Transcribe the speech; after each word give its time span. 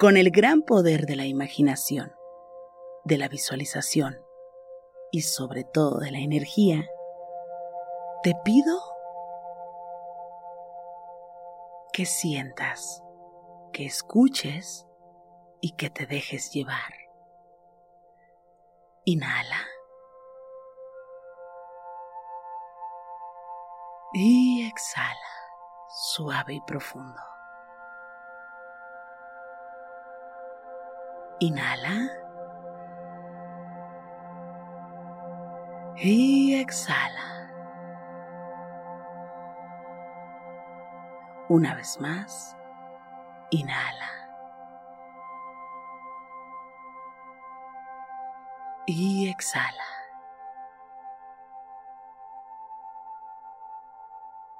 Con 0.00 0.16
el 0.16 0.30
gran 0.30 0.62
poder 0.62 1.04
de 1.04 1.14
la 1.14 1.26
imaginación, 1.26 2.16
de 3.04 3.18
la 3.18 3.28
visualización 3.28 4.18
y 5.12 5.20
sobre 5.20 5.62
todo 5.62 5.98
de 5.98 6.10
la 6.10 6.20
energía, 6.20 6.88
te 8.22 8.34
pido 8.42 8.80
que 11.92 12.06
sientas, 12.06 13.02
que 13.74 13.84
escuches 13.84 14.86
y 15.60 15.72
que 15.72 15.90
te 15.90 16.06
dejes 16.06 16.50
llevar. 16.50 16.94
Inhala. 19.04 19.66
Y 24.14 24.66
exhala, 24.66 25.14
suave 25.90 26.54
y 26.54 26.60
profundo. 26.62 27.20
Inhala. 31.40 32.10
Y 35.96 36.54
exhala. 36.60 37.50
Una 41.48 41.74
vez 41.74 41.98
más, 41.98 42.56
inhala. 43.50 44.10
Y 48.86 49.30
exhala. 49.30 49.84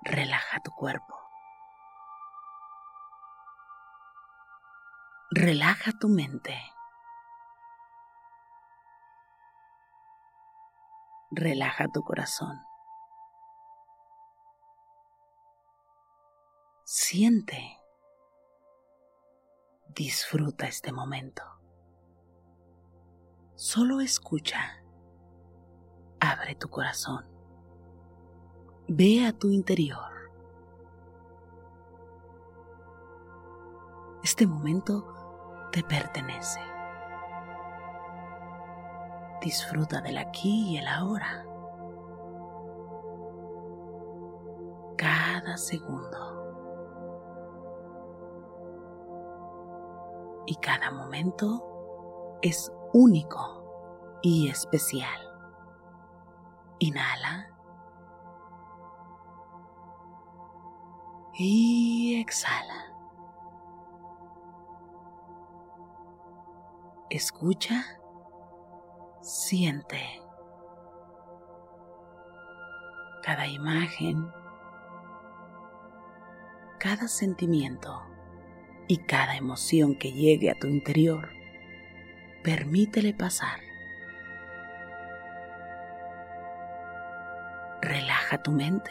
Relaja 0.00 0.60
tu 0.60 0.70
cuerpo. 0.72 1.21
Relaja 5.42 5.90
tu 5.98 6.08
mente. 6.08 6.56
Relaja 11.32 11.88
tu 11.88 12.04
corazón. 12.04 12.62
Siente. 16.84 17.76
Disfruta 19.88 20.68
este 20.68 20.92
momento. 20.92 21.42
Solo 23.56 24.00
escucha. 24.00 24.80
Abre 26.20 26.54
tu 26.54 26.68
corazón. 26.68 27.26
Ve 28.86 29.26
a 29.26 29.32
tu 29.32 29.50
interior. 29.50 30.12
Este 34.22 34.46
momento 34.46 35.21
te 35.72 35.82
pertenece. 35.82 36.60
Disfruta 39.40 40.00
del 40.00 40.18
aquí 40.18 40.74
y 40.74 40.76
el 40.76 40.86
ahora. 40.86 41.44
Cada 44.96 45.56
segundo. 45.56 46.38
Y 50.46 50.56
cada 50.56 50.90
momento 50.90 52.38
es 52.42 52.70
único 52.92 54.18
y 54.22 54.48
especial. 54.48 55.20
Inhala. 56.78 57.48
Y 61.34 62.20
exhala. 62.20 62.91
Escucha, 67.16 67.84
siente. 69.20 70.00
Cada 73.22 73.46
imagen, 73.46 74.30
cada 76.78 77.08
sentimiento. 77.08 78.02
Y 78.88 78.98
cada 78.98 79.36
emoción 79.36 79.94
que 79.94 80.12
llegue 80.12 80.50
a 80.50 80.58
tu 80.58 80.66
interior, 80.66 81.30
permítele 82.42 83.14
pasar. 83.14 83.60
Relaja 87.80 88.42
tu 88.42 88.50
mente, 88.50 88.90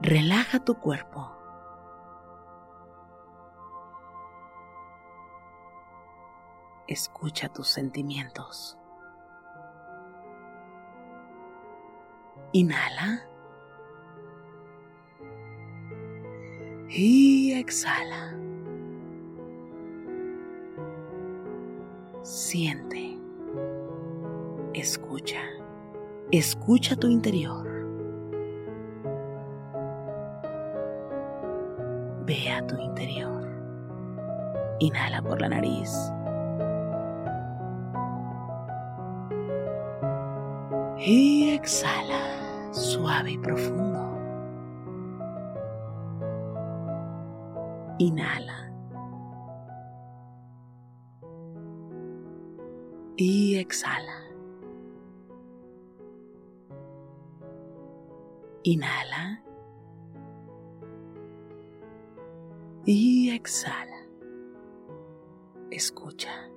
relaja 0.00 0.64
tu 0.64 0.74
cuerpo. 0.80 1.43
Escucha 6.86 7.48
tus 7.48 7.68
sentimientos. 7.68 8.76
Inhala. 12.52 13.26
Y 16.88 17.52
exhala. 17.54 18.36
Siente. 22.22 23.18
Escucha. 24.74 25.40
Escucha 26.30 26.96
tu 26.96 27.08
interior. 27.08 27.66
Ve 32.26 32.50
a 32.52 32.66
tu 32.66 32.76
interior. 32.76 33.48
Inhala 34.80 35.22
por 35.22 35.40
la 35.40 35.48
nariz. 35.48 36.12
Y 41.06 41.50
exhala 41.50 42.72
suave 42.72 43.32
y 43.32 43.38
profundo. 43.38 44.00
Inhala. 47.98 48.72
Y 53.16 53.56
exhala. 53.58 54.24
Inhala. 58.62 59.44
Y 62.86 63.28
exhala. 63.28 64.08
Escucha. 65.70 66.48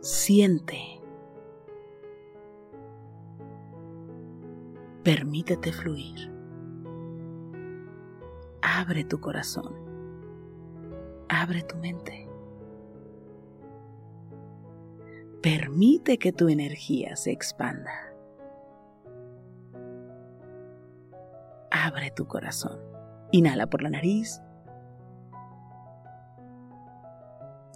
Siente. 0.00 1.05
Permítete 5.06 5.72
fluir. 5.72 6.32
Abre 8.60 9.04
tu 9.04 9.20
corazón. 9.20 9.72
Abre 11.28 11.62
tu 11.62 11.76
mente. 11.76 12.28
Permite 15.40 16.18
que 16.18 16.32
tu 16.32 16.48
energía 16.48 17.14
se 17.14 17.30
expanda. 17.30 17.92
Abre 21.70 22.10
tu 22.10 22.26
corazón. 22.26 22.80
Inhala 23.30 23.68
por 23.68 23.82
la 23.82 23.90
nariz. 23.90 24.42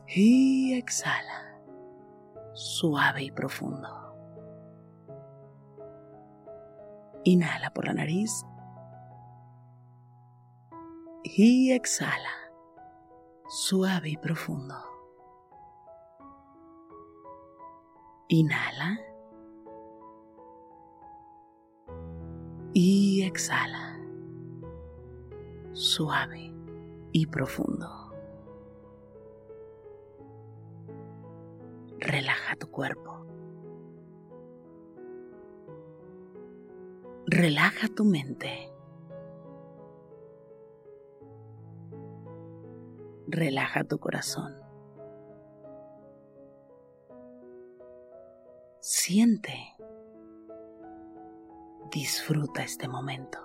Y 0.08 0.74
exhala. 0.74 1.60
Suave 2.54 3.22
y 3.22 3.30
profundo. 3.30 4.09
Inhala 7.24 7.70
por 7.70 7.86
la 7.86 7.94
nariz. 7.94 8.44
Y 11.22 11.72
exhala. 11.72 12.30
Suave 13.48 14.10
y 14.10 14.16
profundo. 14.16 14.76
Inhala. 18.28 18.98
Y 22.72 23.22
exhala. 23.22 23.98
Suave 25.72 26.54
y 27.12 27.26
profundo. 27.26 28.14
Relaja 31.98 32.56
tu 32.56 32.70
cuerpo. 32.70 33.26
Relaja 37.32 37.86
tu 37.86 38.04
mente. 38.04 38.72
Relaja 43.28 43.84
tu 43.84 44.00
corazón. 44.00 44.52
Siente. 48.80 49.76
Disfruta 51.92 52.64
este 52.64 52.88
momento. 52.88 53.38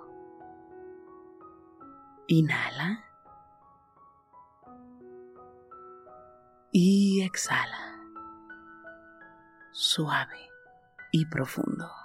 Inhala. 2.25 3.05
Y 6.71 7.21
exhala. 7.21 8.01
Suave 9.73 10.49
y 11.11 11.27
profundo. 11.27 12.04